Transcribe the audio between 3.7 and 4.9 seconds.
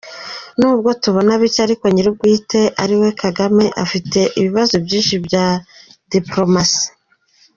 afite ibibazo